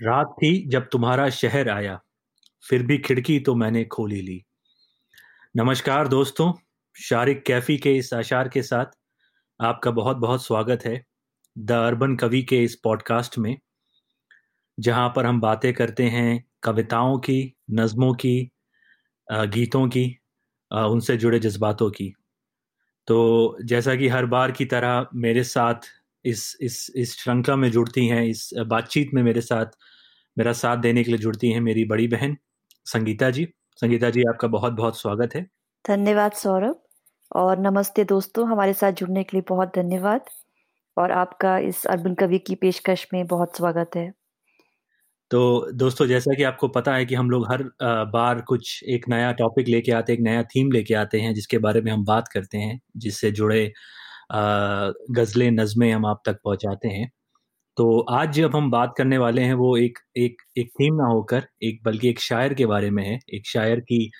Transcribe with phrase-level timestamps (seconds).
[0.00, 1.98] रात थी जब तुम्हारा शहर आया,
[2.64, 4.40] फिर भी खिड़की तो मैंने खोली ली।
[5.56, 6.52] नमस्कार दोस्तों,
[6.96, 8.96] शारिक कैफी के इस आशार के साथ
[9.60, 11.04] आपका बहुत बहुत स्वागत है
[11.56, 13.56] द अर्बन कवि के इस पॉडकास्ट में,
[14.78, 18.50] जहाँ पर हम बातें करते हैं कविताओं की, नज़मों की
[19.28, 20.06] गीतों की
[20.70, 22.12] उनसे जुड़े जज्बातों की।
[23.08, 25.90] तो जैसा कि हर बार की तरह मेरे साथ
[26.24, 29.66] इस इस इस श्रृंखला में जुड़ती हैं इस बातचीत में मेरे साथ
[30.38, 32.36] मेरा साथ देने के लिए जुड़ती हैं मेरी बड़ी बहन
[32.86, 35.42] संगीता जी। संगीता जी आपका बहुत बहुत स्वागत है।
[35.88, 36.80] धन्यवाद सौरभ
[37.36, 40.24] और नमस्ते दोस्तों हमारे साथ जुड़ने के लिए बहुत धन्यवाद
[40.96, 44.12] और आपका इस अर्बन कवि की पेशकश में बहुत स्वागत है।
[45.30, 47.62] तो दोस्तों जैसा कि आपको पता है कि हम लोग हर
[48.04, 51.58] बार कुछ एक नया टॉपिक लेके आते हैं एक नया थीम लेके आते हैं जिसके
[51.58, 53.72] बारे में हम बात करते हैं जिससे जुड़े
[54.30, 57.10] गज़लें नज़में हम आप तक पहुंचाते हैं।
[57.76, 61.46] तो आज जब हम बात करने वाले हैं, वो एक एक एक थीम ना होकर,
[61.64, 64.10] एक बल्कि एक शायर के बारे में है। एक शायर की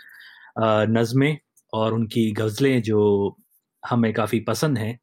[0.90, 1.38] नज़में
[1.72, 3.36] और उनकी गज़लें जो
[3.82, 4.98] हमें काफ़ी पसंद हैं,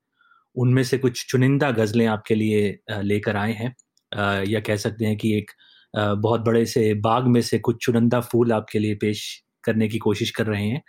[0.56, 3.76] उनमें से कुछ चुनिंदा गज़लें आपके लिए लेकर आए हैं।
[4.46, 5.52] या कह सकते हैं कि एक
[5.94, 9.24] बहुत बड़े से बाग में से कुछ चुनिंदा फूल आपके लिए पेश
[9.64, 10.82] करने की कोशिश कर रहे हैं।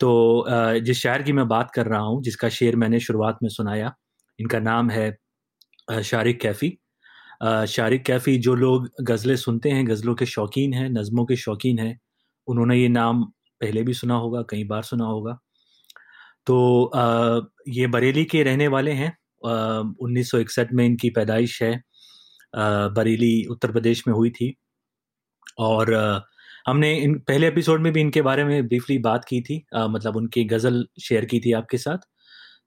[0.00, 0.44] तो
[0.80, 3.94] जिस शायर की मैं बात कर रहा हूँ, जिसका शेर मैंने शुरुआत में सुनाया,
[4.38, 5.16] इनका नाम है
[6.04, 6.76] शारिक कैफ़ी।
[7.68, 11.98] शारिक कैफ़ी जो लोग गज़लें सुनते हैं, गज़लों के शौकीन हैं, नज़मों के शौकीन हैं,
[12.48, 13.24] उन्होंने ये नाम
[13.60, 15.38] पहले भी सुना होगा, कई बार सुना होगा।
[16.46, 16.90] तो
[17.70, 19.16] ये बरेली के रहने वाले हैं।
[20.02, 21.74] उन्नीस सौ इकसठ में इनकी पैदाइश है।
[22.56, 24.54] बरेली उत्तर प्रदेश में हुई थी।
[25.60, 25.94] और
[26.66, 30.16] हमने इन पहले एपिसोड में भी इनके बारे में ब्रीफली बात की थी आ, मतलब
[30.16, 31.98] उनकी गज़ल शेयर की थी आपके साथ।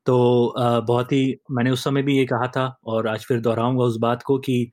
[0.06, 3.84] तो आ, बहुत ही मैंने उस समय भी ये कहा था और आज फिर दोहराऊँगा
[3.84, 4.72] उस बात को कि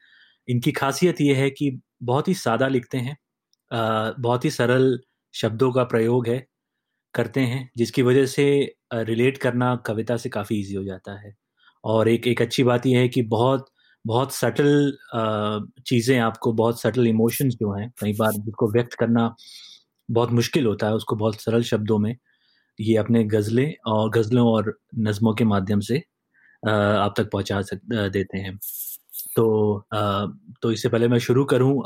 [0.48, 3.16] इनकी खासियत ये है कि बहुत ही सादा लिखते हैं
[3.72, 4.98] आ, बहुत ही सरल
[5.34, 6.46] शब्दों का प्रयोग है
[7.14, 8.46] करते हैं जिसकी वजह से
[8.94, 11.34] रिलेट करना कविता से काफ़ी इजी हो जाता है।
[11.84, 13.66] और एक एक अच्छी बात यह है कि बहुत
[14.06, 14.92] बहुत सटल
[15.86, 19.34] चीज़ें आपको, बहुत सटल इमोशंस जो हैं, कई बार जिसको व्यक्त करना
[20.08, 22.16] बहुत मुश्किल होता है, उसको बहुत सरल शब्दों में
[22.78, 25.98] ये अपने गज़लें और, गज़लों और नज़मों के माध्यम से
[26.62, 27.80] आप तक पहुँचा सक
[28.12, 28.58] देते हैं।
[29.36, 29.84] तो
[30.62, 31.82] तो इससे पहले मैं शुरू करूँ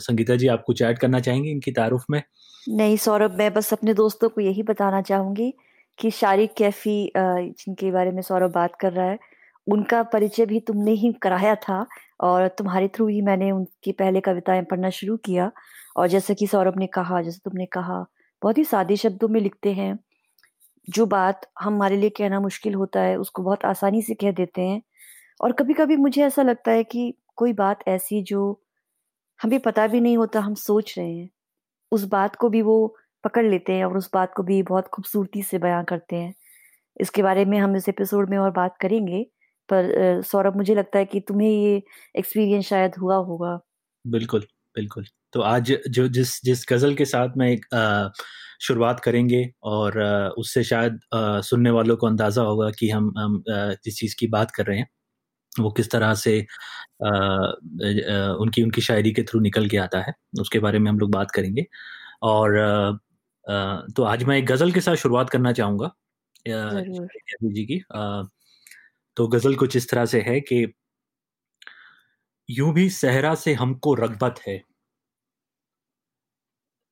[0.00, 2.22] संगीता जी, आप कुछ ऐड करना चाहेंगे इनकी तारुफ में?
[2.66, 5.52] नहीं, सौरभ, मैं बस अपने दोस्तों को यही बताना चाहूँगी
[5.98, 9.18] कि शारिक कैफी जिनके बारे में सौरभ बात कर रहा है
[9.66, 11.86] उनका परिचय भी तुमने ही कराया था
[12.20, 15.52] और तुम्हारे थ्रू ही मैंने उनकी पहले कविताएँ पढ़ना शुरू किया।
[15.96, 18.06] और जैसे कि सौरभ ने कहा, जैसे तुमने कहा,
[18.42, 19.98] बहुत ही सादे शब्दों में लिखते हैं।
[20.90, 24.82] जो बात हमारे लिए कहना मुश्किल होता है, उसको बहुत आसानी से कह देते हैं।
[25.40, 28.62] और कभी कभी मुझे ऐसा लगता है कि कोई बात ऐसी जो
[29.42, 31.30] हमें पता भी नहीं होता, हम सोच रहे हैं।
[31.92, 35.42] उस बात को भी वो पकड़ लेते हैं और उस बात को भी बहुत खूबसूरती
[35.42, 36.34] से बयां करते हैं।
[37.00, 39.26] इसके बारे में हम इस एपिसोड में और बात करेंगे।
[39.68, 41.82] पर सौरभ मुझे लगता है कि तुम्हें ये
[42.16, 43.58] एक्सपीरियंस शायद हुआ होगा।
[44.04, 44.46] बिल्कुल
[44.76, 47.64] बिल्कुल। तो आज जो जिस जिस गज़ल के साथ में एक
[48.62, 49.98] शुरुआत करेंगे और
[50.38, 50.98] उससे शायद
[51.44, 54.88] सुनने वालों को अंदाज़ा होगा कि हम हम जिस चीज़ की बात कर रहे हैं
[55.52, 56.38] वो किस तरह से
[57.06, 60.98] आ, आ, उनकी उनकी शायरी के थ्रू निकल के आता है उसके बारे में हम
[60.98, 61.66] लोग बात करेंगे।
[62.24, 62.92] और आ,
[63.96, 65.90] तो आज मैं एक गज़ल के साथ शुरुआत करना चाहूँगा
[67.44, 67.82] जी की
[69.16, 70.64] तो गज़ल कुछ इस तरह से है कि
[72.48, 74.62] यूँ भी सहरा से हमको रगबत है।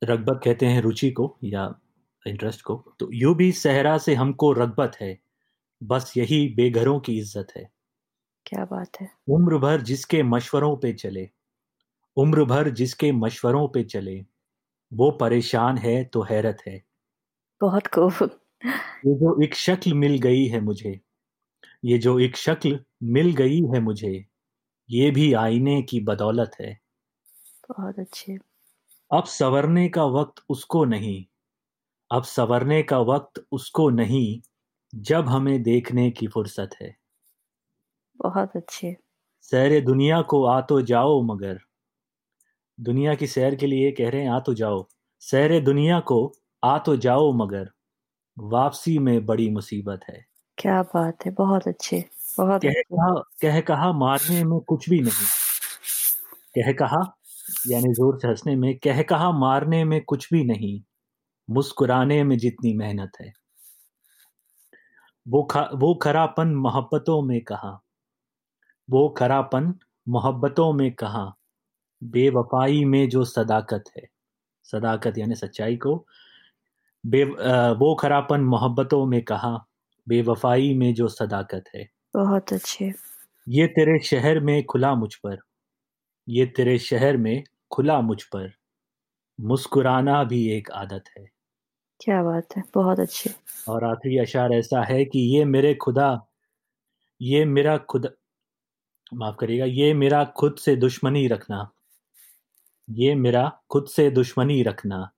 [0.02, 1.64] रगबत कहते हैं रुचि को या
[2.26, 5.16] इंटरेस्ट को। तो यूँ भी सहरा से हमको रगबत है
[5.80, 7.70] बस यही बेघरों की इज़्ज़त है।
[8.46, 11.28] क्या बात है। उम्र भर जिसके मशवरों पे चले
[12.16, 14.18] उम्र भर जिसके मशवरों पे चले
[14.92, 16.82] वो परेशान है तो हैरत है।
[17.60, 18.30] बहुत खूब।
[19.06, 20.98] ये जो एक शक्ल मिल गई है मुझे
[21.82, 24.12] ये जो एक शक्ल मिल गई है मुझे
[24.88, 26.78] ये भी आईने की बदौलत है।
[27.68, 28.36] बहुत अच्छे।
[29.10, 31.24] अब सवरने का वक्त उसको नहीं
[32.10, 34.40] अब सवरने का वक्त उसको नहीं
[34.92, 36.96] जब हमें देखने की फुर्सत है।
[38.20, 38.96] बहुत अच्छे।
[39.42, 41.58] सैर दुनिया को आ तो जाओ मगर
[42.78, 44.86] दुनिया की सैर के लिए कह रहे हैं आ तो जाओ।
[45.22, 47.70] सैर दुनिया को आ तो जाओ मगर
[48.36, 50.29] वापसी में बड़ी मुसीबत है।
[50.60, 52.04] क्या बात है बहुत अच्छे
[52.38, 53.12] बहुत कह कहा
[53.42, 55.26] कह कहा मारने में कुछ भी नहीं।
[56.56, 57.00] कह कहा
[57.68, 60.80] यानी ज़ोर से हंसने में कह कहा मारने में कुछ भी नहीं
[61.48, 63.32] मुस्कुराने में जितनी मेहनत है।
[65.26, 67.80] वो खा वो खरापन मोहब्बतों में कहा।
[68.88, 69.74] वो खरापन
[70.06, 71.24] मोहब्बतों में कहा
[72.02, 74.06] बेवफाई में जो सदाकत है।
[74.66, 75.96] सदाकत यानी सच्चाई को।
[77.04, 79.56] बे वो खरापन मोहब्बतों में कहा
[80.10, 82.92] बेवफाई में जो सदाकत है। बहुत अच्छे।
[83.48, 85.38] ये तेरे शहर में खुला मुझ पर।
[86.28, 88.52] ये तेरे शहर में खुला मुझ पर।
[89.40, 91.24] मुस्कुराना भी एक आदत है।
[92.00, 93.30] क्या बात है बहुत अच्छे।
[93.68, 96.26] और आखिरी अशार ऐसा है कि ये मेरे खुदा
[97.22, 98.14] ये मेरा खुद
[99.14, 101.70] माफ़ करिएगा ये मेरा खुद से दुश्मनी रखना।
[102.90, 105.10] ये मेरा खुद से दुश्मनी रखना।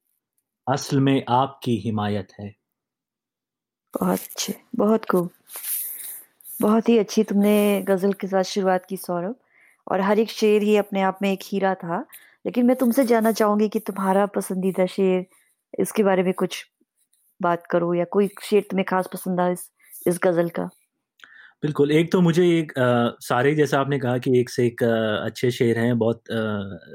[0.69, 2.62] असल में आपकी हिमायत है।
[3.95, 5.31] बहुत अच्छे बहुत खूब
[6.61, 7.55] बहुत ही अच्छी तुमने
[7.89, 9.35] गज़ल के साथ शुरुआत की सौरभ।
[9.87, 11.99] और हर एक शेर ही अपने आप में एक हीरा था।
[12.47, 15.27] लेकिन मैं तुमसे जानना चाहूँगी कि तुम्हारा पसंदीदा शेर
[15.81, 16.65] इसके बारे में कुछ
[17.41, 19.71] बात करो या कोई शेर तुम्हें खास पसंद आ इस
[20.07, 20.69] इस गज़ल का।
[21.63, 25.27] बिल्कुल एक तो मुझे एक आ, सारे जैसा आपने कहा कि एक से एक आ,
[25.27, 26.35] अच्छे शेर हैं बहुत आ,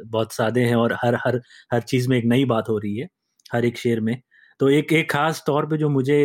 [0.05, 1.41] बहुत सादे हैं और हर हर
[1.73, 3.07] हर चीज़ में एक नई बात हो रही है
[3.53, 4.21] हर एक शेर में।
[4.59, 6.19] तो एक एक खास तौर पे जो मुझे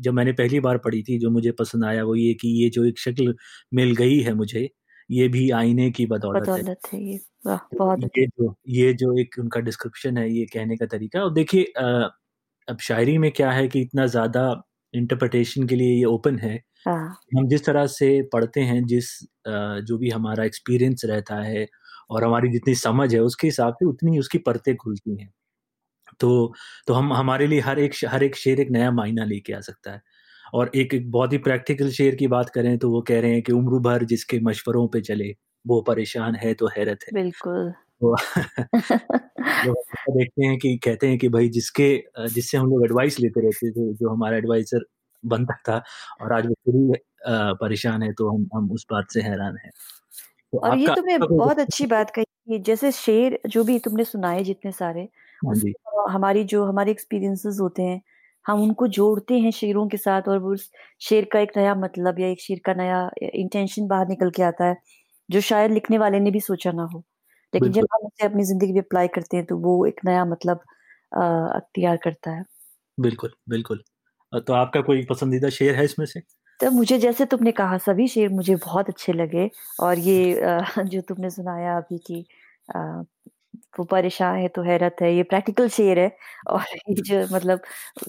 [0.00, 2.84] जब मैंने पहली बार पढ़ी थी जो मुझे पसंद आया वो ये कि ये जो
[2.84, 3.34] एक शक्ल
[3.74, 4.68] मिल गई है मुझे
[5.10, 9.18] ये भी आईने की बदौलत, बदौलत है, है ये तो बहुत ये जो ये जो
[9.20, 11.64] एक उनका डिस्क्रिप्शन है ये कहने का तरीका और देखिए
[12.68, 14.42] अब शायरी में क्या है कि इतना ज़्यादा
[14.94, 16.56] इंटरप्रिटेशन के लिए ये ओपन है।
[16.86, 19.08] हाँ। हम जिस तरह से पढ़ते हैं जिस
[19.48, 21.66] जो भी हमारा एक्सपीरियंस रहता है
[22.10, 25.30] और हमारी जितनी समझ है उसके हिसाब से उतनी उसकी परतें खुलती हैं।
[26.20, 26.54] तो
[26.86, 29.92] तो हम हमारे लिए हर एक हर एक शेर एक नया मायना लेके आ सकता
[29.92, 30.02] है।
[30.54, 33.42] और एक एक बहुत ही प्रैक्टिकल शेर की बात करें तो वो कह रहे हैं
[33.42, 35.34] कि उम्र भर जिसके मशवरों पे चले
[35.66, 37.72] वो परेशान है तो हैरत है। बिल्कुल।
[38.02, 38.16] तो
[40.10, 43.94] देखते हैं कि कहते हैं कि भाई जिसके जिससे हम लोग एडवाइस लेते रहते थे
[43.94, 44.84] जो हमारा एडवाइजर
[45.24, 45.82] बनता था
[46.22, 46.92] और आज वो ही
[47.60, 49.70] परेशान है तो हम हम उस बात से हैरान हैं।
[50.52, 54.72] तो और ये तुमने बहुत अच्छी बात कही जैसे शेर जो भी तुमने सुनाए जितने
[54.72, 55.08] सारे
[55.46, 55.54] हाँ
[56.08, 58.00] हमारी जो हमारे एक्सपीरियंसेस होते हैं
[58.46, 60.70] हम उनको जोड़ते हैं शेरों के साथ और उस
[61.02, 64.64] शेर का एक नया मतलब या एक शेर का नया इंटेंशन बाहर निकल के आता
[64.64, 64.76] है
[65.28, 67.04] जो शायद लिखने वाले ने भी सोचा ना हो।
[67.52, 70.60] लेकिन जब हम उसे अपनी ज़िंदगी में अप्लाई करते हैं तो वो एक नया मतलब
[71.14, 72.44] अख्तियार करता है।
[72.98, 73.82] बिल्कुल बिल्कुल।
[74.42, 76.20] तो आपका कोई पसंदीदा शेर है इसमें से?
[76.60, 79.48] तो मुझे जैसे तुमने कहा सभी शेर मुझे बहुत अच्छे लगे
[79.80, 80.34] और ये
[80.84, 82.20] जो। तुमने सुनाया अभी की
[83.78, 86.10] वो परेशान है तो हैरत है ये प्रैक्टिकल शेर है।
[86.48, 86.60] और
[86.90, 87.60] ये जो मतलब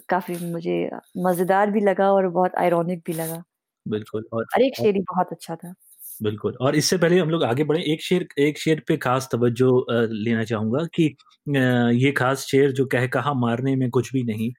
[0.09, 0.79] काफ़ी मुझे
[1.19, 3.43] मज़ेदार भी लगा और बहुत आयरॉनिक भी लगा।
[3.85, 5.73] बिल्कुल और हर एक शेर ही बहुत अच्छा था।
[6.21, 9.69] बिल्कुल और इससे पहले हम लोग आगे बढ़े। एक शेर एक शेर पे खास तवज्जो
[9.91, 11.03] लेना चाहूँगा कि
[11.97, 14.51] ये खास शेर जो कह कहा मारने में कुछ भी नहीं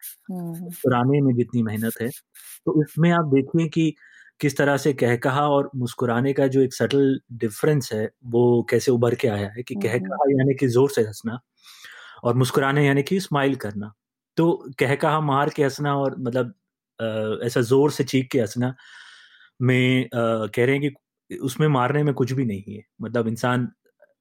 [0.76, 2.08] पुराने में जितनी मेहनत है।
[2.66, 3.94] तो इसमें आप देखिए कि
[4.40, 8.92] किस तरह से कह कहा और मुस्कुराने का जो एक सटल डिफरेंस है वो कैसे
[8.92, 11.38] उभर के आया है कि कह कहा यानी कि ज़ोर से हंसना
[12.24, 13.92] और मुस्कुराने यानी कि स्माइल करना।
[14.36, 16.54] तो कह कहा मार के हंसना और मतलब
[17.44, 18.74] ऐसा ज़ोर से चीख के हंसना
[19.62, 20.90] में कह रहे हैं
[21.28, 23.68] कि उसमें मारने में कुछ भी नहीं है। मतलब इंसान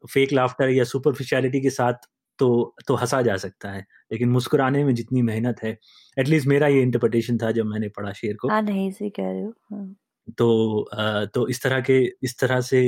[0.03, 2.07] फेक लाफ्टर या सुपरफिशियलिटी के साथ
[2.39, 2.49] तो
[2.87, 5.77] तो हंसा जा सकता है लेकिन मुस्कुराने में जितनी मेहनत है
[6.17, 9.41] एटलीस्ट मेरा ये इंटरप्रिटेशन था जब मैंने पढ़ा शेर को। हाँ नहीं सही कह रहे
[9.41, 9.95] हो।
[10.37, 10.89] तो
[11.25, 12.81] तो इस तरह के इस तरह से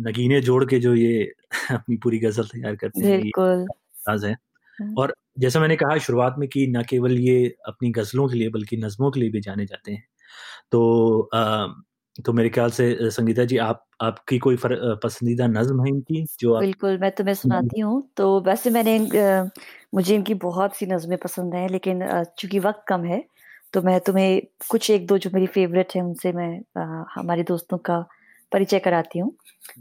[0.00, 1.32] नगीने जोड़ के जो ये
[1.72, 3.20] अपनी पूरी गज़ल तैयार करते हैं
[4.24, 4.36] है।
[4.78, 8.48] हाँ। और जैसा मैंने कहा शुरुआत में कि न केवल ये अपनी गजलों के लिए
[8.48, 10.04] बल्कि नज्मों के लिए भी जाने जाते हैं।
[10.72, 11.66] तो आ,
[12.24, 16.60] तो मेरे ख्याल से संगीता जी आप आपकी कोई पसंदीदा नज्म है इनकी जो आप
[16.60, 18.98] बिल्कुल मैं तुम्हें सुनाती हूँ। तो वैसे मैंने
[19.94, 22.00] मुझे इनकी बहुत सी नज्में पसंद हैं लेकिन
[22.38, 23.22] चूँकि वक्त कम है
[23.74, 27.78] तो मैं तुम्हें कुछ एक दो जो मेरी फेवरेट है उनसे मैं आ, हमारे दोस्तों
[27.78, 27.98] का
[28.52, 29.32] परिचय कराती हूँ।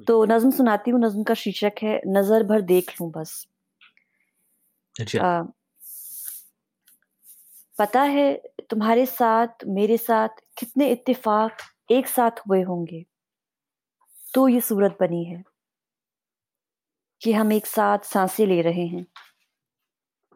[0.08, 3.48] तो नज्म सुनाती हूँ। नज्म का शीर्षक है नज़र भर देख लू बस।
[4.96, 5.44] अच्छा। आ,
[7.80, 8.34] पता है
[8.70, 11.58] तुम्हारे साथ मेरे साथ कितने इत्तेफाक
[11.92, 13.06] एक साथ हुए होंगे।
[14.34, 15.44] तो ये सूरत बनी है
[17.22, 19.06] कि हम एक साथ साँसें ले रहे हैं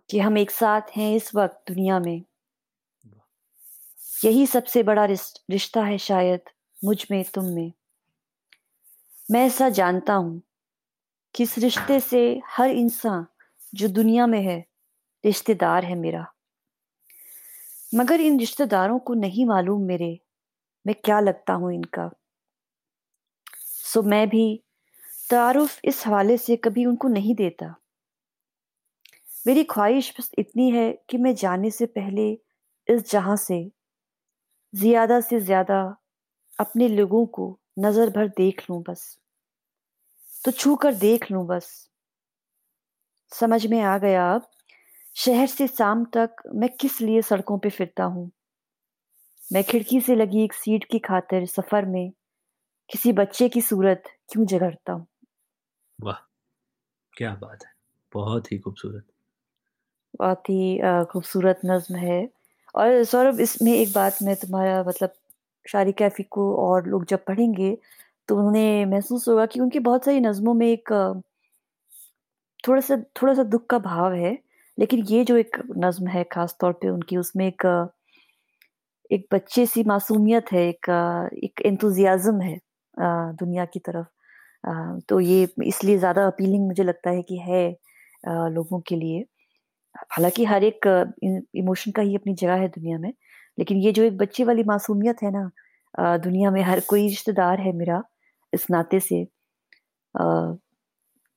[0.09, 2.21] कि हम एक साथ हैं इस वक्त दुनिया में।
[4.25, 6.41] यही सबसे बड़ा रिश्ता है शायद
[6.85, 7.71] मुझमें, तुम में।
[9.31, 10.41] मैं ऐसा जानता हूँ
[11.35, 13.25] कि इस रिश्ते से हर इंसान
[13.75, 14.65] जो दुनिया में है,
[15.25, 16.33] रिश्तेदार है मेरा।
[17.95, 20.19] मगर इन रिश्तेदारों को नहीं मालूम मेरे,
[20.87, 22.09] मैं क्या लगता हूँ इनका।
[23.57, 24.63] सो मैं भी
[25.29, 27.75] तारुफ इस हवाले से कभी उनको नहीं देता।
[29.47, 32.31] मेरी ख्वाहिश बस इतनी है कि मैं जाने से पहले
[32.87, 33.80] इस जहाँ से
[34.73, 35.79] ज़्यादा से ज़्यादा
[36.59, 37.47] अपने लोगों को
[37.79, 39.17] नज़र भर देख लूँ बस।
[40.45, 41.71] तो छू कर देख लूँ बस।
[43.31, 44.47] समझ में आ गया अब
[45.15, 48.31] शहर से शाम तक मैं किस लिए सड़कों पे फिरता हूँ?
[49.43, 52.11] मैं खिड़की से लगी एक सीट की खातिर सफ़र में
[52.89, 55.07] किसी बच्चे की सूरत क्यों जगड़ता हूँ?
[55.99, 56.17] वाह
[57.13, 57.73] क्या बात है।
[58.11, 59.07] बहुत ही खूबसूरत।
[60.13, 60.79] बहुत ही
[61.11, 62.19] खूबसूरत नज्म है।
[62.75, 65.13] और सौरभ, इसमें एक बात मैं तुम्हारा मतलब
[65.65, 67.77] शारी कैफी को और लोग जब पढ़ेंगे
[68.29, 70.91] तो उन्हें महसूस होगा कि उनकी बहुत सारी नज़मों में एक
[72.59, 74.37] थोड़ा सा थोड़ा सा दुख का भाव है।
[74.77, 77.65] लेकिन ये जो एक नज़्म है ख़ास तौर पे उनकी, उसमें एक
[79.11, 80.89] एक बच्चे सी मासूमियत है, एक
[81.43, 82.59] एक एंथुजियाज़्म है
[83.35, 84.07] दुनिया की तरफ़।
[85.09, 87.69] तो ये इसलिए ज़्यादा अपीलिंग मुझे लगता है कि है
[88.51, 89.23] लोगों के लिए।
[89.95, 90.87] हालाँकि हर एक
[91.55, 93.13] इमोशन का ही अपनी जगह है दुनिया में
[93.59, 95.49] लेकिन ये जो एक बच्चे वाली मासूमियत है ना
[96.17, 98.03] दुनिया में हर कोई रिश्तेदार है मेरा
[98.53, 99.27] इस नाते से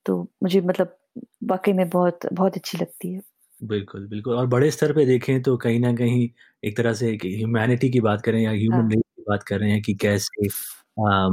[0.05, 0.97] तो मुझे मतलब
[1.43, 3.21] वाकई में बहुत बहुत अच्छी लगती है
[3.63, 6.29] बिल्कुल बिल्कुल और बड़े स्तर पे देखें तो कहीं ना कहीं
[6.63, 8.89] एक तरह से ह्यूमैनिटी की बात करें या ह्यूमन हाँ.
[8.89, 10.47] की बात कर रहे हैं कि कैसे
[11.07, 11.27] आ,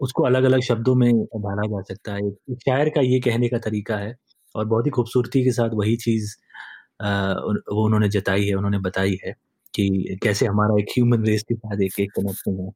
[0.00, 3.58] उसको अलग अलग शब्दों में ढाला जा सकता है एक शायर का ये कहने का
[3.58, 4.16] तरीका है
[4.54, 6.34] और बहुत ही खूबसूरती के साथ वही चीज़
[7.02, 9.32] वो उन्होंने जताई है उन्होंने बताई है
[9.74, 12.70] कि कैसे हमारा एक ह्यूमन रेस के साथ एक एक कनेक्शन है।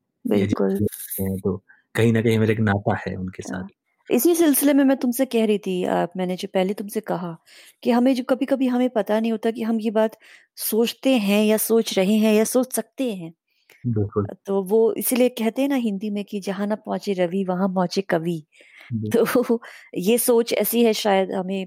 [1.39, 1.57] तो
[1.95, 3.69] कहीं ना कहीं मेरा एक नाता है उनके साथ। हाँ।
[4.11, 7.37] इसी सिलसिले में मैं तुमसे कह रही थी आप मैंने जो पहले तुमसे कहा
[7.83, 10.17] कि हमें जो कभी कभी हमें पता नहीं होता कि हम ये बात
[10.61, 13.33] सोचते हैं या सोच रहे हैं या सोच सकते हैं।
[14.47, 18.01] तो वो इसीलिए कहते हैं ना हिंदी में कि जहाँ ना पहुँचे रवि वहाँ पहुँचे
[18.03, 18.43] कवि।
[19.13, 19.61] तो
[19.99, 21.67] ये सोच ऐसी है शायद हमें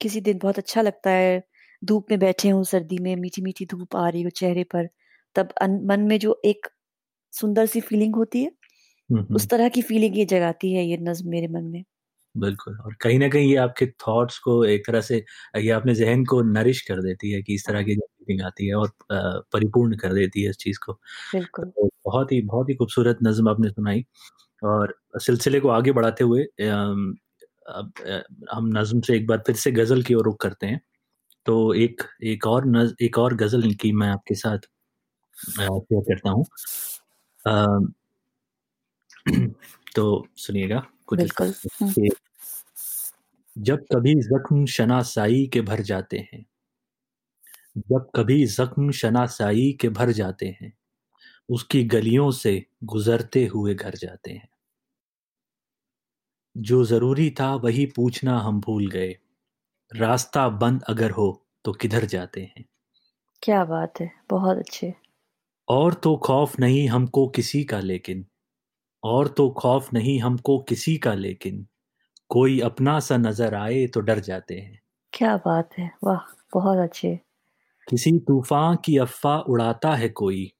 [0.00, 1.42] किसी दिन बहुत अच्छा लगता है।
[1.82, 4.88] धूप में बैठे हूँ सर्दी में मीठी मीठी धूप आ रही हो चेहरे पर
[5.36, 6.68] तब मन में जो एक
[7.32, 8.52] सुंदर सी फीलिंग होती है
[9.32, 11.84] उस तरह की फीलिंग ये जगाती है ये नज्म मेरे मन में।
[12.34, 15.16] बिल्कुल और कहीं ना कहीं ये आपके थॉट्स को एक तरह से
[15.56, 18.74] ये अपने जहन को नरिश कर देती है कि इस तरह की फीलिंग आती है
[18.76, 20.92] और परिपूर्ण कर देती है इस चीज़ को।
[21.28, 24.04] बिल्कुल। तो बहुत ही बहुत ही खूबसूरत नज्म आपने सुनाई।
[24.62, 26.42] और सिलसिले को आगे बढ़ाते हुए
[27.68, 27.92] अब
[28.52, 30.80] हम नज्म से एक बार फिर से गज़ल की ओर रुख करते हैं।
[31.46, 34.58] तो एक एक और नज, एक और गज़ल की मैं आपके साथ
[35.36, 36.44] शेयर करता हूँ।
[39.96, 41.20] तो सुनिएगा कुछ
[41.82, 42.08] हम्म।
[43.56, 46.44] जब कभी जख्म शनासाई के भर जाते हैं
[47.78, 50.72] जब कभी जख्म शनासाई के भर जाते हैं
[51.48, 54.48] उसकी गलियों से गुजरते हुए घर जाते हैं।
[56.56, 59.14] जो ज़रूरी था वही पूछना हम भूल गए।
[59.92, 61.30] रास्ता बंद अगर हो
[61.64, 62.64] तो किधर जाते हैं?
[63.42, 64.92] क्या बात है बहुत अच्छे।
[65.68, 68.24] और तो खौफ नहीं हमको किसी का लेकिन
[69.02, 71.66] और तो खौफ नहीं हमको किसी का लेकिन
[72.30, 74.80] कोई अपना सा नज़र आए तो डर जाते हैं।
[75.12, 76.20] क्या बात है वाह
[76.54, 77.18] बहुत अच्छे।
[77.88, 80.50] किसी तूफ़ान की अफवाह उड़ाता है कोई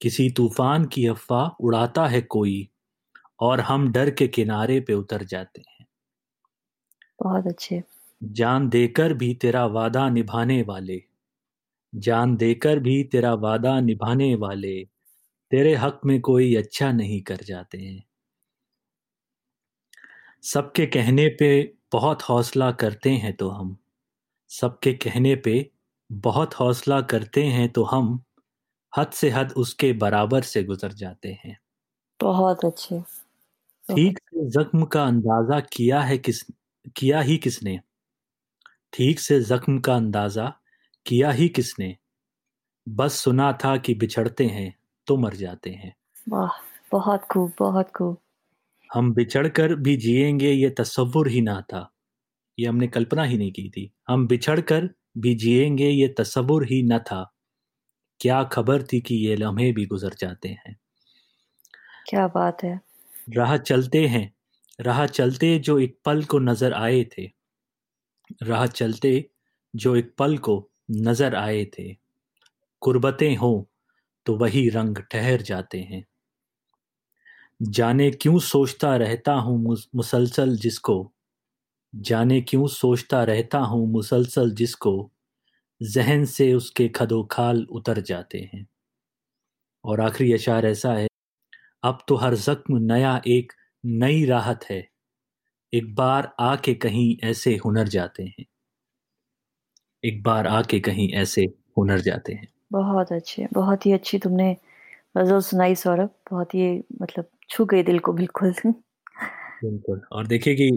[0.00, 2.68] किसी तूफ़ान की अफवाह उड़ाता है कोई
[3.40, 5.86] और हम डर के किनारे पे उतर जाते हैं।
[7.18, 7.82] बहुत अच्छे।
[8.22, 11.00] जान देकर भी तेरा वादा निभाने वाले
[11.92, 14.84] जान देकर भी तेरा वादा निभाने वाले
[15.52, 18.04] तेरे हक में कोई अच्छा नहीं कर जाते हैं।
[20.42, 21.50] सबके कहने पे
[21.92, 23.76] बहुत हौसला करते हैं तो हम
[24.50, 25.54] सबके कहने पे
[26.10, 28.24] बहुत हौसला करते हैं तो हम
[28.92, 31.58] हद से हद उसके बराबर से गुजर जाते हैं।
[32.20, 33.02] बहुत अच्छे।
[33.84, 36.42] ठीक से जख्म का अंदाज़ा किया है किस
[36.96, 37.78] किया ही किसने?
[38.92, 40.52] ठीक से जख्म का अंदाज़ा
[41.06, 41.96] किया ही किसने?
[42.86, 44.74] बस सुना था कि बिछड़ते हैं
[45.06, 45.94] तो मर जाते हैं।
[46.28, 46.60] वाह
[46.92, 48.16] बहुत खूब बहुत खूब।
[48.90, 51.90] हम बिछड़ कर भी जिएँगे ये तस्वुर ही ना था।
[52.58, 56.82] ये हमने कल्पना ही नहीं की थी। हम बिछड़ कर भी जिएँगे ये तस्वुर ही
[56.82, 57.22] न था।
[58.20, 60.76] क्या खबर थी कि ये लम्हे भी गुजर जाते हैं?
[62.06, 62.78] क्या बात है।
[63.28, 64.22] राह चलते हैं
[64.78, 67.30] राह चलते जो एक पल को नज़र आए थे।
[68.42, 69.12] राह चलते
[69.74, 70.56] जो एक पल को
[70.90, 71.92] नज़र आए थे।
[72.82, 73.52] कुर्बतें हो
[74.26, 76.04] तो वही रंग ठहर जाते हैं।
[77.60, 79.58] जाने क्यों सोचता रहता हूँ
[79.96, 81.12] मुसलसल जिसको?
[81.92, 85.10] जाने क्यों सोचता रहता हूँ मुसलसल जिसको?
[85.82, 88.66] जहन से उसके खदो खाल उतर जाते हैं।
[89.84, 91.08] और आखिरी अशार ऐसा है,
[91.84, 93.52] अब तो हर जख्म नया एक
[93.86, 94.88] नई राहत है।
[95.74, 98.44] एक बार आके कहीं ऐसे हुनर जाते हैं।
[100.04, 101.42] एक बार आके कहीं ऐसे
[101.78, 104.56] हुनर जाते हैं। बहुत अच्छे, बहुत ही अच्छी तुमने
[105.16, 108.54] गज़ल सुनाई सौरभ। बहुत ही मतलब छू गई दिल को बिल्कुल।
[109.62, 110.68] बिल्कुल और देखिए कि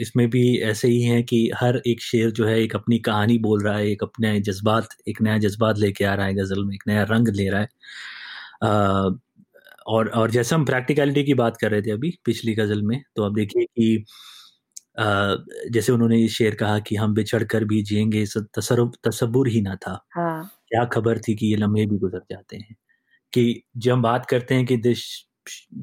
[0.00, 3.62] इसमें भी ऐसे ही है कि हर एक शेर जो है एक अपनी कहानी बोल
[3.64, 6.82] रहा है, एक अपने जज़्बात एक नया जज़्बात लेके आ रहा है ग़ज़ल में, एक
[6.88, 7.68] नया रंग ले रहा है।
[8.62, 9.18] अ,
[9.86, 13.24] और और जैसे हम प्रैक्टिकलिटी की बात कर रहे थे अभी पिछली ग़ज़ल में, तो
[13.24, 14.04] अब देखिए कि
[14.98, 15.04] अ,
[15.72, 18.24] जैसे उन्होंने ये शेर कहा कि हम बिछड़ कर भी जियेंगे
[19.04, 22.76] तसव्वुर ही ना था। हाँ। क्या खबर थी कि ये लम्हे भी गुज़र जाते हैं।
[23.32, 25.04] कि जब हम बात करते हैं कि दिस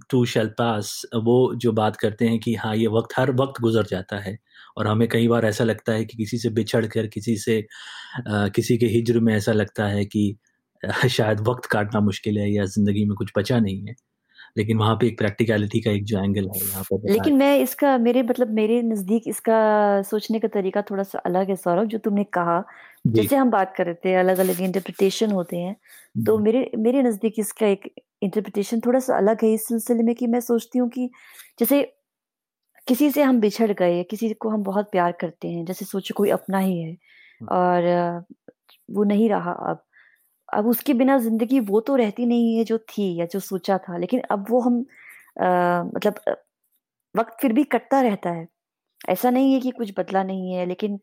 [0.10, 3.86] टू शेल पास वो जो बात करते हैं कि हाँ, ये वक़्त हर वक़्त गुज़र
[3.88, 4.38] जाता है
[4.77, 7.60] और हमें कई बार ऐसा लगता है कि किसी से बिछड़ कर किसी से
[8.29, 10.36] आ, किसी के हिजर में ऐसा लगता है कि
[11.10, 13.95] शायद वक़्त काटना मुश्किल है या ज़िंदगी में कुछ बचा नहीं है।
[14.55, 17.97] लेकिन वहाँ पे एक प्रैक्टिकैलिटी का एक जो एंगल है यहाँ पे लेकिन मैं इसका
[18.00, 19.55] मेरे मतलब मेरे नज़दीक इसका
[20.03, 22.63] सोचने का तरीका थोड़ा-सा अलग है सौरभ जो तुमने कहा।
[23.12, 25.75] जैसे हम बात कर रहे थे अलग-अलग इंटरप्रिटेशन होते हैं।
[26.17, 27.89] तो मेरे मेरे नज़दीक इसका एक
[28.21, 31.09] इंटरप्रिटेशन थोड़ा-सा अलग है इस सिलसिले में कि मैं सोचती हूँ कि
[31.59, 31.81] जैसे
[32.88, 36.29] किसी से हम बिछड़ गए, किसी को हम बहुत प्यार करते हैं, जैसे सोचो कोई
[36.31, 36.95] अपना ही है
[37.41, 38.25] हाँ। और
[38.89, 39.83] वो नहीं रहा अब।
[40.49, 43.97] अब उसके बिना ज़िंदगी वो तो रहती नहीं है जो थी या जो सोचा था,
[43.97, 44.81] लेकिन अब वो हम
[45.37, 45.45] अ,
[45.95, 46.19] मतलब
[47.15, 48.47] वक़्त फिर भी कटता रहता है।
[49.09, 50.99] ऐसा नहीं है कि कुछ बदला नहीं है, लेकिन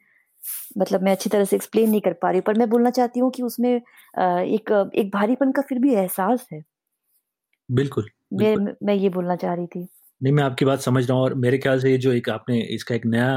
[0.78, 3.30] मतलब मैं अच्छी तरह से एक्सप्लेन नहीं कर पा रही पर मैं बोलना चाहती हूँ
[3.32, 6.62] कि उसमें एक एक भारीपन का फिर भी एहसास है।
[7.68, 9.86] बिल्कुल, बिल्कुल मैं मैं ये बोलना चाह रही थी।
[10.20, 12.60] नहीं, मैं आपकी बात समझ रहा हूँ और मेरे ख़्याल से ये जो एक आपने
[12.74, 13.30] इसका एक नया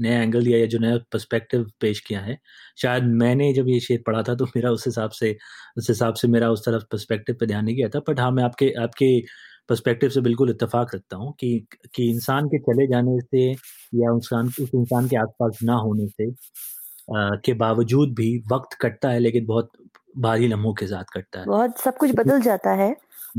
[0.00, 2.38] नया एंगल दिया है, जो नया पर्सपेक्टिव पेश किया है,
[2.78, 5.36] शायद मैंने जब ये शेर पढ़ा था तो मेरा उस हिसाब से
[5.78, 8.44] उस हिसाब से मेरा उस तरफ़ पर्सपेक्टिव पे ध्यान नहीं गया था। बट हाँ, मैं
[8.44, 9.20] आपके आपके
[9.68, 13.50] पर्सपेक्टिव से बिल्कुल इत्तेफ़ाक रखता हूँ कि कि इंसान के चले जाने से
[13.92, 19.10] या इंसान उस इंसान के आस-पास ना होने से अ, के बावजूद भी वक़्त कटता
[19.10, 19.70] है लेकिन बहुत
[20.18, 22.94] भारी लम्हों के साथ कटता है। बहुत सब कुछ बदल जाता है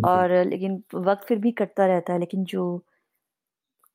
[0.05, 2.63] और लेकिन वक़्त फिर भी कटता रहता है, लेकिन जो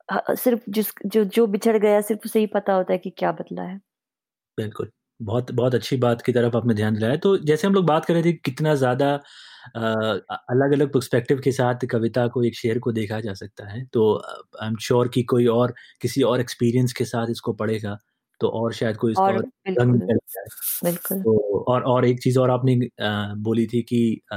[0.09, 3.63] सिर्फ़ जिस जो जो बिछड़ गया सिर्फ़ उसे ही पता होता है कि क्या बदला
[3.63, 3.81] है।
[4.59, 4.91] बिल्कुल।
[5.21, 8.15] बहुत बहुत अच्छी बात की तरफ़ आपने ध्यान दिलाया। तो जैसे हम लोग बात कर
[8.15, 9.13] रहे थे कितना ज़्यादा
[9.75, 13.85] अ, अ, अलग-अलग पर्सपेक्टिव के साथ कविता को, एक शेर को देखा जा सकता है।
[13.93, 14.03] तो
[14.57, 17.97] आई एम श्योर कि कोई और किसी और एक्सपीरियंस के साथ इसको पढ़ेगा,
[18.41, 20.13] तो और शायद कोई और और बिल्कुल,
[20.83, 22.77] बिल्कुल। तो और और एक चीज़ और आपने
[23.41, 24.37] बोली थी कि अ,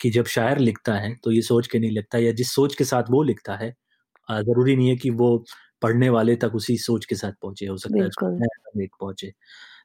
[0.00, 2.84] कि जब शायर लिखता है, तो ये सोच के नहीं लिखता या जिस सोच के
[2.84, 3.74] साथ वो लिखता है
[4.28, 5.36] ज़रूरी नहीं है कि वो
[5.82, 9.30] पढ़ने वाले तक उसी सोच के साथ पहुँचे हो सकता है पहुँचे।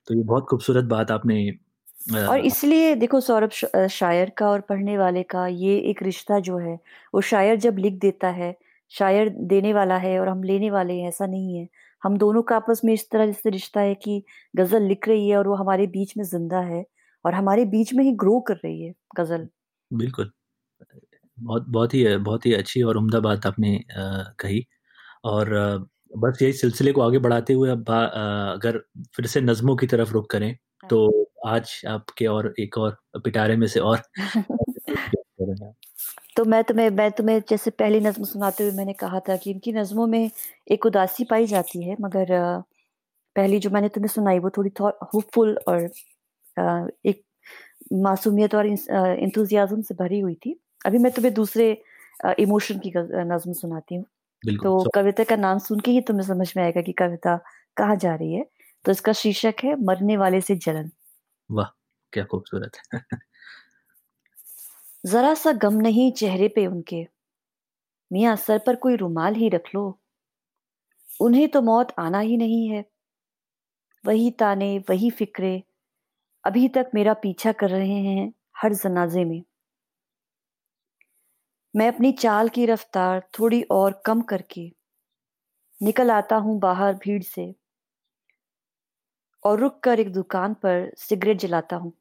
[0.07, 1.41] तो ये बहुत खूबसूरत बात आपने
[2.25, 3.49] और इसलिए देखो सौरभ
[3.89, 6.73] शायर का और पढ़ने वाले का ये एक रिश्ता जो है,
[7.13, 8.55] वो शायर जब लिख देता है,
[8.91, 11.67] शायर देने वाला है और हम लेने वाले हैं, ऐसा नहीं है।
[12.03, 14.23] हम दोनों का आपस में इस तरह से रिश्ता है कि
[14.53, 16.83] गज़ल लिख रही है और वो हमारे बीच में ज़िंदा है
[17.25, 19.47] और हमारे बीच में ही ग्रो कर रही है गज़ल।
[19.91, 20.31] बिल्कुल।
[21.41, 23.79] बहुत बहुत ही बहुत ही अच्छी और उम्दा बात आपने
[24.39, 24.65] कही
[25.25, 25.49] और
[26.17, 28.79] बस यही सिलसिले को आगे बढ़ाते हुए अब अगर
[29.15, 33.55] फिर से नज़्मों की तरफ़ रुख करें, हाँ। तो आज आपके और एक और पिटारे
[33.57, 34.01] में से और
[36.37, 39.71] तो मैं तुम्हें मैं तुम्हें जैसे पहली नज़्म सुनाते हुए मैंने कहा था कि इनकी
[39.73, 40.29] नज़्मों में
[40.71, 42.27] एक उदासी पाई जाती है, मगर
[43.35, 45.89] पहली जो मैंने तुम्हें सुनाई वो थोड़ी होपफुल और
[47.05, 47.23] एक
[48.01, 51.71] मासूमियत और एंथुसियाज़्म से भरी हुई थी। अभी मैं तुम्हें दूसरे
[52.39, 54.05] इमोशन की नज़्म सुनाती हूँ।
[54.59, 57.37] तो सो कविता का नाम सुन के ही तुम्हें समझ में आएगा कि कविता
[57.77, 58.45] कहाँ जा रही है।
[58.85, 60.91] तो इसका शीर्षक है मरने वाले से जलन।
[61.49, 61.67] वाह!
[62.13, 63.19] क्या खूबसूरत है।
[65.03, 67.05] ज़रा-सा गम नहीं चेहरे पे उनके,
[68.11, 69.87] मियाँ सर पर कोई रुमाल ही रख लो।
[71.19, 72.83] उन्हें तो मौत आना ही नहीं है।
[74.03, 75.53] वही ताने, वही फिक्रे
[76.43, 79.43] अभी तक मेरा पीछा कर रहे हैं हर जनाज़े में।
[81.73, 84.71] मैं अपनी चाल की रफ़्तार थोड़ी और कम करके
[85.81, 87.53] निकल आता हूँ बाहर भीड़ से
[89.43, 91.93] और रुक कर एक दुकान पर सिगरेट जलाता हूँ।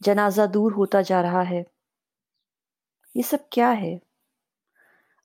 [0.00, 1.64] जनाज़ा दूर होता जा रहा है।
[3.14, 4.00] ये सब क्या है?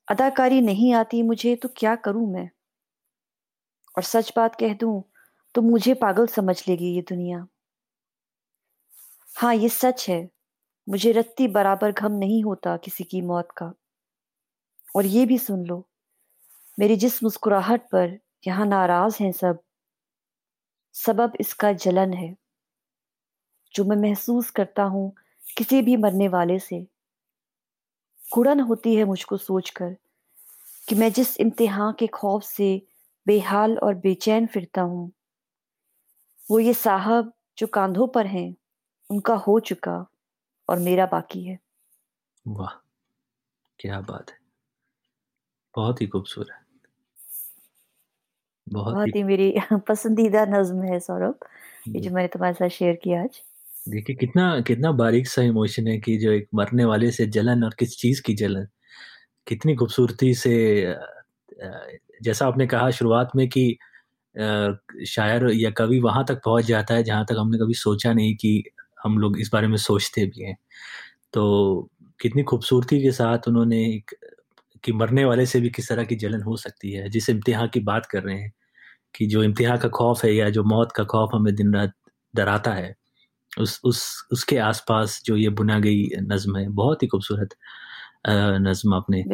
[0.07, 2.49] अदाकारी नहीं आती मुझे तो क्या करूँ मैं?
[3.95, 5.03] और सच बात कह दूँ
[5.55, 7.47] तो मुझे पागल समझ लेगी ये दुनिया।
[9.29, 10.29] हाँ, ये सच है,
[10.89, 13.73] मुझे रत्ती बराबर गम नहीं होता किसी की मौत का।
[14.95, 15.87] और ये भी सुन लो,
[16.79, 19.59] मेरी जिस मुस्कुराहट पर यहाँ नाराज़ हैं सब
[20.95, 22.35] सबब इसका जलन है।
[23.75, 25.13] जो मैं महसूस करता हूँ
[25.57, 26.87] किसी भी मरने वाले से।
[28.33, 29.95] कुड़न होती है मुझको सोचकर
[30.87, 32.81] कि मैं जिस इम्तिहान के खौफ से
[33.27, 35.11] बेहाल और बेचैन फिरता हूँ
[36.51, 38.55] वो ये साहब जो कांधों पर हैं,
[39.09, 40.05] उनका हो चुका
[40.69, 41.57] और मेरा बाकी है।
[42.45, 42.73] वाह!
[43.79, 44.37] क्या बात है।
[45.75, 46.63] बहुत ही खूबसूरत।
[48.91, 49.45] बहुत बहुत ही मेरी
[49.89, 51.39] पसंदीदा नज़्म है सौरभ,
[51.87, 53.41] ये जो मैंने तुम्हारे साथ शेयर किया आज।
[53.85, 57.97] देखिए कितना कितना बारीक-सा इमोशन है कि जो एक मरने वाले से जलन और किस
[57.97, 58.67] चीज़ की जलन।
[59.47, 60.55] कितनी खूबसूरती से
[62.23, 63.67] जैसा आपने कहा शुरुआत में कि
[65.07, 68.51] शायर या कवि वहाँ तक पहुँच जाता है जहाँ तक हमने कभी सोचा नहीं कि
[68.99, 70.57] हम लोग इस बारे में सोचते भी हैं।
[71.33, 74.11] तो कितनी खूबसूरती के साथ उन्होंने एक
[74.83, 77.79] कि मरने वाले से भी किस तरह की जलन हो सकती है, जिस इम्तिहा की
[77.83, 78.51] बात कर रहे हैं,
[79.15, 81.93] कि जो इम्तिहा का खौफ है या जो मौत का खौफ हमें दिन-रात
[82.33, 82.95] डराता है,
[83.51, 87.55] उस उस उसके आस-पास जो ये बुना गई नज़्म है, बहुत ही खूबसूरत
[88.29, 89.25] नज़्म आपने।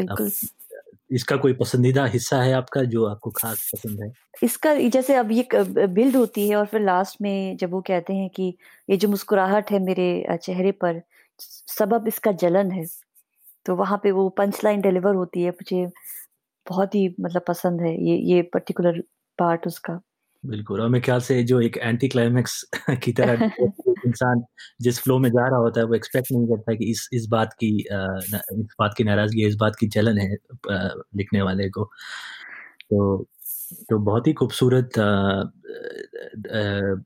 [1.13, 4.12] इसका कोई पसंदीदा हिस्सा है आपका जो आपको ख़ास पसंद है?
[4.43, 8.30] इसका जैसे अब ये बिल्ड होती है और फिर लास्ट में जब वो कहते हैं
[8.30, 8.54] कि
[8.89, 11.02] ये जो मुस्कुराहट है मेरे चेहरे पर
[11.39, 12.86] सब सबब इसका जलन है।
[13.65, 15.86] तो वहाँ पे वो पंच लाइन डिलीवर होती है, मुझे
[16.65, 18.99] बहुत ही मतलब पसंद है ये ये पर्टिकुलर
[19.39, 19.99] पार्ट उसका।
[20.43, 22.63] बिल्कुल और मेरे ख़्याल से जो एक एंटी क्लाइमेक्स
[23.03, 23.41] की तरह
[24.06, 24.43] इंसान
[24.82, 27.53] जिस फ्लो में जा रहा होता है, वो एक्सपेक्ट नहीं करता कि इस इस बात
[27.60, 30.29] की इस बात की नाराज़गी इस बात की जलन है
[31.17, 31.86] लिखने वाले को।
[32.84, 33.25] तो
[33.89, 34.91] तो बहुत ही खूबसूरत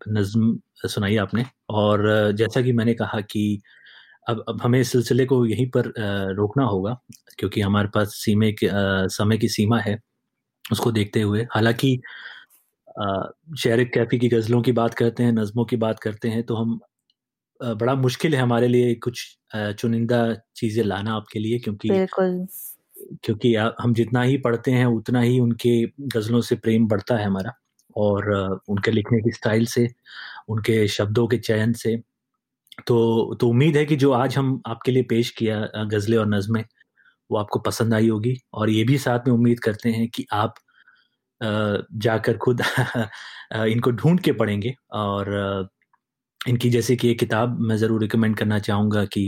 [0.09, 2.01] नज़्म सुनाई आपने और
[2.33, 3.43] जैसा कि मैंने कहा कि
[4.27, 5.93] अब अब हमें इस सिलसिले को यहीं पर
[6.35, 6.97] रोकना होगा
[7.39, 8.69] क्योंकि हमारे पास सीमे के
[9.11, 9.97] समय की सीमा है,
[10.65, 11.99] उसको देखते हुए। हालाँकि
[13.57, 16.79] शायर कैफ़ी की ग़ज़लों की बात करते हैं, नज़मों की बात करते हैं, तो हम
[17.59, 19.23] बड़ा मुश्किल है हमारे लिए कुछ
[19.55, 20.25] चुनिंदा
[20.57, 22.01] चीज़ें लाना आपके लिए क्योंकि
[23.23, 25.71] क्योंकि हम जितना ही पढ़ते हैं, उतना ही उनके
[26.09, 27.51] ग़ज़लों से प्रेम बढ़ता है हमारा
[27.95, 28.29] और
[28.69, 29.87] उनके लिखने की स्टाइल से,
[30.49, 31.95] उनके शब्दों के चयन से।
[32.87, 36.63] तो तो उम्मीद है कि जो आज हम आपके लिए पेश किया ग़ज़लें और नज़्में,
[37.29, 40.55] वो आपको पसंद आई होगी और ये भी साथ में उम्मीद करते हैं कि आप
[41.41, 42.61] जाकर खुद
[43.67, 45.33] इनको ढूंढ के पढ़ेंगे और
[46.41, 49.25] इनकी जैसे कि एक किताब मैं ज़रूर रिकमेंड करना चाहूँगा कि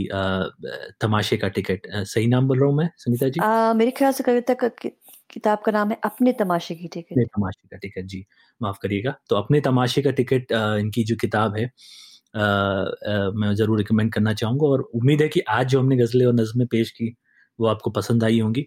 [1.01, 3.41] तमाशे का टिकट सही नाम बोल रहा हूँ मैं संगीता जी?
[3.41, 4.89] अ, मेरे ख़्याल से कविता का कि
[5.31, 8.25] किताब का नाम है अपने तमाशे की टिकट अपने तमाशे का टिकट, जी,
[8.61, 13.77] माफ़ करिएगा। तो अपने तमाशे का टिकट इनकी जो किताब है अ अ, मैं ज़रूर
[13.77, 17.15] रिकमेंड करना चाहूँगा और उम्मीद है कि आज जो हमने ग़ज़लें और नज़्में पेश की,
[17.59, 18.65] वो आपको पसंद आई होंगी।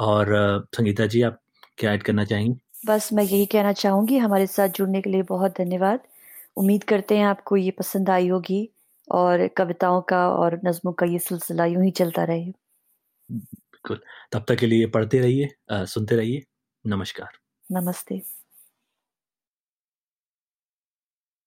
[0.00, 0.28] और
[0.72, 1.40] संगीता जी आप
[1.78, 5.56] क्या ऐड करना चाहेंगे बस मैं यही कहना चाहूँगी, हमारे साथ जुड़ने के लिए बहुत
[5.58, 6.00] धन्यवाद।
[6.56, 8.68] उम्मीद करते हैं आपको ये पसंद आई होगी
[9.08, 12.44] और कविताओं का और नज़्मों का ये सिलसिला यूँ ही चलता रहे।
[13.28, 14.00] बिल्कुल,
[14.32, 15.48] तब तक के लिए पढ़ते रहिए
[15.86, 16.42] सुनते रहिए।
[16.84, 17.38] नमस्कार।
[17.70, 18.22] नमस्ते।